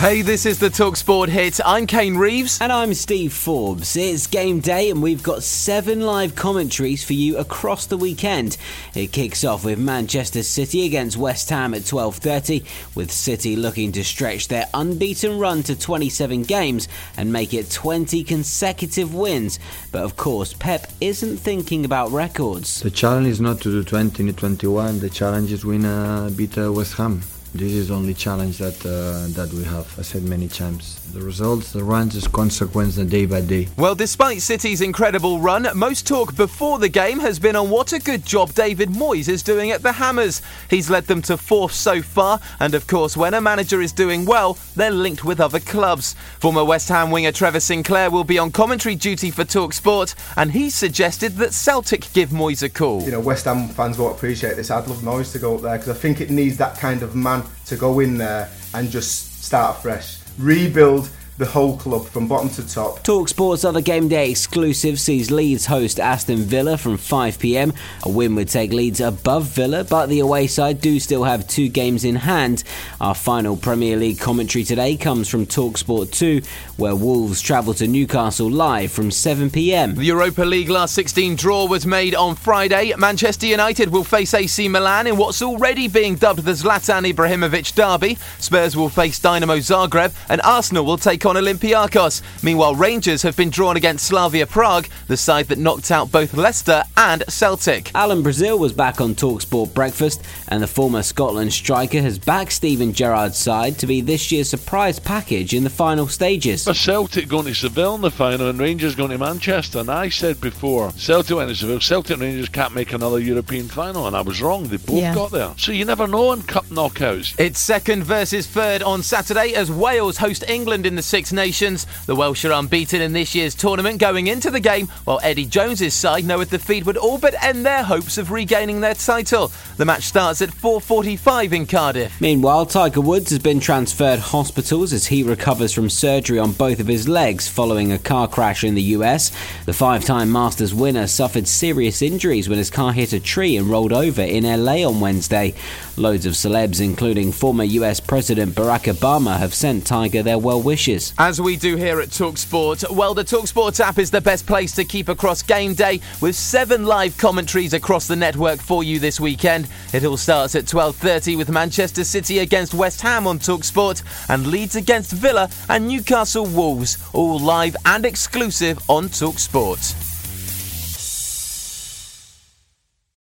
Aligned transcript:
Hey, 0.00 0.22
this 0.22 0.46
is 0.46 0.58
the 0.58 0.70
Talksport 0.70 1.28
hit. 1.28 1.60
I'm 1.62 1.86
Kane 1.86 2.16
Reeves. 2.16 2.58
And 2.62 2.72
I'm 2.72 2.94
Steve 2.94 3.34
Forbes. 3.34 3.98
It's 3.98 4.26
game 4.26 4.60
day, 4.60 4.88
and 4.88 5.02
we've 5.02 5.22
got 5.22 5.42
seven 5.42 6.00
live 6.00 6.34
commentaries 6.34 7.04
for 7.04 7.12
you 7.12 7.36
across 7.36 7.84
the 7.84 7.98
weekend. 7.98 8.56
It 8.94 9.12
kicks 9.12 9.44
off 9.44 9.62
with 9.62 9.78
Manchester 9.78 10.42
City 10.42 10.86
against 10.86 11.18
West 11.18 11.50
Ham 11.50 11.74
at 11.74 11.82
12:30, 11.82 12.64
with 12.94 13.12
City 13.12 13.56
looking 13.56 13.92
to 13.92 14.02
stretch 14.02 14.48
their 14.48 14.70
unbeaten 14.72 15.38
run 15.38 15.62
to 15.64 15.76
27 15.78 16.44
games 16.44 16.88
and 17.18 17.30
make 17.30 17.52
it 17.52 17.70
20 17.70 18.24
consecutive 18.24 19.14
wins. 19.14 19.58
But 19.92 20.02
of 20.02 20.16
course, 20.16 20.54
Pep 20.54 20.90
isn't 21.02 21.36
thinking 21.36 21.84
about 21.84 22.10
records. 22.10 22.80
The 22.80 22.90
challenge 22.90 23.26
is 23.26 23.40
not 23.42 23.60
to 23.60 23.70
do 23.70 23.84
20 23.84 24.26
in 24.26 24.34
21. 24.34 25.00
The 25.00 25.10
challenge 25.10 25.52
is 25.52 25.62
win 25.62 25.84
uh, 25.84 26.30
beat 26.34 26.56
uh, 26.56 26.72
West 26.72 26.94
Ham. 26.94 27.20
This 27.52 27.72
is 27.72 27.88
the 27.88 27.94
only 27.94 28.14
challenge 28.14 28.58
that 28.58 28.78
uh, 28.86 29.26
that 29.34 29.52
we 29.52 29.64
have. 29.64 29.98
I 29.98 30.02
said 30.02 30.22
many 30.22 30.46
times. 30.46 31.00
The 31.12 31.20
results, 31.20 31.72
the 31.72 31.82
runs, 31.82 32.14
is 32.14 32.28
consequence 32.28 32.94
the 32.94 33.04
day 33.04 33.26
by 33.26 33.40
day. 33.40 33.66
Well, 33.76 33.96
despite 33.96 34.40
City's 34.40 34.80
incredible 34.80 35.40
run, 35.40 35.66
most 35.74 36.06
talk 36.06 36.36
before 36.36 36.78
the 36.78 36.88
game 36.88 37.18
has 37.18 37.40
been 37.40 37.56
on 37.56 37.68
what 37.68 37.92
a 37.92 37.98
good 37.98 38.24
job 38.24 38.54
David 38.54 38.90
Moyes 38.90 39.28
is 39.28 39.42
doing 39.42 39.72
at 39.72 39.82
the 39.82 39.90
Hammers. 39.90 40.42
He's 40.68 40.88
led 40.88 41.06
them 41.06 41.22
to 41.22 41.36
fourth 41.36 41.72
so 41.72 42.02
far, 42.02 42.38
and 42.60 42.72
of 42.72 42.86
course, 42.86 43.16
when 43.16 43.34
a 43.34 43.40
manager 43.40 43.82
is 43.82 43.92
doing 43.92 44.26
well, 44.26 44.56
they're 44.76 44.92
linked 44.92 45.24
with 45.24 45.40
other 45.40 45.58
clubs. 45.58 46.14
Former 46.38 46.64
West 46.64 46.88
Ham 46.88 47.10
winger 47.10 47.32
Trevor 47.32 47.58
Sinclair 47.58 48.12
will 48.12 48.22
be 48.22 48.38
on 48.38 48.52
commentary 48.52 48.94
duty 48.94 49.32
for 49.32 49.42
Talksport, 49.42 50.14
and 50.36 50.52
he 50.52 50.70
suggested 50.70 51.32
that 51.38 51.52
Celtic 51.52 52.12
give 52.12 52.28
Moyes 52.28 52.62
a 52.62 52.68
call. 52.68 53.02
You 53.02 53.10
know, 53.10 53.20
West 53.20 53.46
Ham 53.46 53.66
fans 53.70 53.98
won't 53.98 54.14
appreciate 54.14 54.54
this. 54.54 54.70
I'd 54.70 54.86
love 54.86 54.98
Moyes 54.98 55.32
to 55.32 55.40
go 55.40 55.56
up 55.56 55.62
there 55.62 55.76
because 55.76 55.88
I 55.88 55.98
think 55.98 56.20
it 56.20 56.30
needs 56.30 56.56
that 56.58 56.78
kind 56.78 57.02
of 57.02 57.16
man 57.16 57.39
to 57.66 57.76
go 57.76 58.00
in 58.00 58.18
there 58.18 58.48
and 58.74 58.90
just 58.90 59.42
start 59.44 59.78
afresh, 59.78 60.18
rebuild 60.38 61.08
the 61.40 61.46
whole 61.46 61.76
club 61.78 62.06
from 62.06 62.28
bottom 62.28 62.50
to 62.50 62.68
top. 62.68 63.02
Talksport's 63.02 63.64
other 63.64 63.80
game 63.80 64.08
day 64.08 64.30
exclusive 64.30 65.00
sees 65.00 65.30
Leeds 65.30 65.64
host 65.66 65.98
Aston 65.98 66.42
Villa 66.42 66.76
from 66.76 66.98
5pm. 66.98 67.74
A 68.04 68.10
win 68.10 68.34
would 68.34 68.48
take 68.48 68.72
Leeds 68.72 69.00
above 69.00 69.46
Villa, 69.46 69.82
but 69.82 70.06
the 70.06 70.20
away 70.20 70.46
side 70.46 70.82
do 70.82 71.00
still 71.00 71.24
have 71.24 71.48
two 71.48 71.70
games 71.70 72.04
in 72.04 72.14
hand. 72.14 72.62
Our 73.00 73.14
final 73.14 73.56
Premier 73.56 73.96
League 73.96 74.20
commentary 74.20 74.64
today 74.64 74.98
comes 74.98 75.28
from 75.28 75.46
Talksport 75.46 76.12
2, 76.12 76.42
where 76.76 76.94
Wolves 76.94 77.40
travel 77.40 77.72
to 77.74 77.88
Newcastle 77.88 78.50
live 78.50 78.92
from 78.92 79.08
7pm. 79.08 79.96
The 79.96 80.04
Europa 80.04 80.42
League 80.42 80.68
last 80.68 80.94
16 80.94 81.36
draw 81.36 81.66
was 81.66 81.86
made 81.86 82.14
on 82.14 82.34
Friday. 82.34 82.92
Manchester 82.98 83.46
United 83.46 83.88
will 83.88 84.04
face 84.04 84.34
AC 84.34 84.68
Milan 84.68 85.06
in 85.06 85.16
what's 85.16 85.40
already 85.40 85.88
being 85.88 86.16
dubbed 86.16 86.44
the 86.44 86.52
Zlatan 86.52 87.10
Ibrahimovic 87.10 87.74
derby. 87.74 88.18
Spurs 88.38 88.76
will 88.76 88.90
face 88.90 89.18
Dynamo 89.18 89.56
Zagreb, 89.56 90.12
and 90.28 90.42
Arsenal 90.42 90.84
will 90.84 90.98
take 90.98 91.24
on 91.24 91.29
Olympiacos. 91.36 92.22
Meanwhile, 92.42 92.74
Rangers 92.74 93.22
have 93.22 93.36
been 93.36 93.50
drawn 93.50 93.76
against 93.76 94.06
Slavia 94.06 94.46
Prague, 94.46 94.88
the 95.08 95.16
side 95.16 95.48
that 95.48 95.58
knocked 95.58 95.90
out 95.90 96.10
both 96.12 96.34
Leicester 96.34 96.82
and 96.96 97.22
Celtic. 97.28 97.90
Alan 97.94 98.22
Brazil 98.22 98.58
was 98.58 98.72
back 98.72 99.00
on 99.00 99.14
Talksport 99.14 99.74
Breakfast, 99.74 100.22
and 100.48 100.62
the 100.62 100.66
former 100.66 101.02
Scotland 101.02 101.52
striker 101.52 102.00
has 102.00 102.18
backed 102.18 102.52
Steven 102.52 102.92
Gerrard's 102.92 103.38
side 103.38 103.78
to 103.78 103.86
be 103.86 104.00
this 104.00 104.30
year's 104.32 104.48
surprise 104.48 104.98
package 104.98 105.54
in 105.54 105.64
the 105.64 105.70
final 105.70 106.06
stages. 106.08 106.64
For 106.64 106.74
Celtic 106.74 107.28
going 107.28 107.46
to 107.46 107.54
Seville 107.54 107.94
in 107.96 108.00
the 108.00 108.10
final 108.10 108.48
and 108.50 108.58
Rangers 108.58 108.94
going 108.94 109.10
to 109.10 109.18
Manchester, 109.18 109.78
and 109.80 109.90
I 109.90 110.08
said 110.08 110.40
before, 110.40 110.90
Celtic 110.96 111.36
went 111.36 111.48
to 111.50 111.54
Seville, 111.56 111.80
Celtic 111.80 112.12
and 112.14 112.22
Rangers 112.22 112.48
can't 112.48 112.74
make 112.74 112.92
another 112.92 113.18
European 113.18 113.68
final, 113.68 114.06
and 114.06 114.16
I 114.16 114.20
was 114.20 114.40
wrong. 114.42 114.64
They 114.68 114.76
both 114.76 114.96
Yeah. 114.96 115.14
got 115.14 115.30
there. 115.30 115.52
So 115.56 115.72
you 115.72 115.84
never 115.84 116.06
know 116.06 116.32
in 116.32 116.42
cup 116.42 116.66
knockouts. 116.66 117.34
It's 117.38 117.60
second 117.60 118.04
versus 118.04 118.46
third 118.46 118.82
on 118.82 119.02
Saturday 119.02 119.54
as 119.54 119.70
Wales 119.70 120.18
host 120.18 120.44
England 120.48 120.86
in 120.86 120.96
the 120.96 121.02
Six 121.20 121.32
Nations. 121.34 121.86
The 122.06 122.16
Welsh 122.16 122.46
are 122.46 122.52
unbeaten 122.52 123.02
in 123.02 123.12
this 123.12 123.34
year's 123.34 123.54
tournament 123.54 123.98
going 123.98 124.28
into 124.28 124.50
the 124.50 124.58
game, 124.58 124.86
while 125.04 125.20
Eddie 125.22 125.44
Jones's 125.44 125.92
side 125.92 126.24
know 126.24 126.40
a 126.40 126.46
defeat 126.46 126.86
would 126.86 126.96
all 126.96 127.18
but 127.18 127.34
end 127.44 127.66
their 127.66 127.82
hopes 127.82 128.16
of 128.16 128.30
regaining 128.30 128.80
their 128.80 128.94
title. 128.94 129.52
The 129.76 129.84
match 129.84 130.04
starts 130.04 130.40
at 130.40 130.48
4:45 130.48 131.52
in 131.52 131.66
Cardiff. 131.66 132.18
Meanwhile, 132.22 132.64
Tiger 132.66 133.02
Woods 133.02 133.28
has 133.28 133.38
been 133.38 133.60
transferred 133.60 134.18
hospitals 134.18 134.94
as 134.94 135.08
he 135.08 135.22
recovers 135.22 135.74
from 135.74 135.90
surgery 135.90 136.38
on 136.38 136.52
both 136.52 136.80
of 136.80 136.86
his 136.86 137.06
legs 137.06 137.48
following 137.48 137.92
a 137.92 137.98
car 137.98 138.26
crash 138.26 138.64
in 138.64 138.74
the 138.74 138.94
US. 138.96 139.30
The 139.66 139.74
five 139.74 140.02
time 140.06 140.32
Masters 140.32 140.72
winner 140.72 141.06
suffered 141.06 141.46
serious 141.46 142.00
injuries 142.00 142.48
when 142.48 142.56
his 142.56 142.70
car 142.70 142.94
hit 142.94 143.12
a 143.12 143.20
tree 143.20 143.58
and 143.58 143.68
rolled 143.68 143.92
over 143.92 144.22
in 144.22 144.44
LA 144.44 144.88
on 144.88 145.00
Wednesday. 145.00 145.52
Loads 145.98 146.24
of 146.24 146.32
celebs, 146.32 146.80
including 146.80 147.30
former 147.30 147.64
US 147.64 148.00
President 148.00 148.54
Barack 148.54 148.90
Obama, 148.90 149.38
have 149.38 149.52
sent 149.52 149.86
Tiger 149.86 150.22
their 150.22 150.38
well 150.38 150.62
wishes. 150.62 150.99
As 151.18 151.40
we 151.40 151.56
do 151.56 151.76
here 151.76 152.00
at 152.00 152.08
Talksport, 152.10 152.90
well, 152.90 153.14
the 153.14 153.24
Talksport 153.24 153.80
app 153.80 153.98
is 153.98 154.10
the 154.10 154.20
best 154.20 154.46
place 154.46 154.72
to 154.74 154.84
keep 154.84 155.08
across 155.08 155.42
game 155.42 155.74
day 155.74 156.00
with 156.20 156.34
seven 156.34 156.84
live 156.84 157.16
commentaries 157.16 157.72
across 157.72 158.06
the 158.06 158.16
network 158.16 158.60
for 158.60 158.84
you 158.84 158.98
this 158.98 159.20
weekend. 159.20 159.68
It 159.92 160.04
all 160.04 160.16
starts 160.16 160.54
at 160.54 160.66
12:30 160.66 161.36
with 161.36 161.48
Manchester 161.48 162.04
City 162.04 162.40
against 162.40 162.74
West 162.74 163.00
Ham 163.00 163.26
on 163.26 163.38
Talksport 163.38 164.02
and 164.28 164.46
Leeds 164.46 164.76
against 164.76 165.12
Villa 165.12 165.48
and 165.68 165.88
Newcastle 165.88 166.46
Wolves, 166.46 166.98
all 167.12 167.38
live 167.38 167.76
and 167.86 168.04
exclusive 168.04 168.78
on 168.88 169.08
Talksport. 169.08 170.09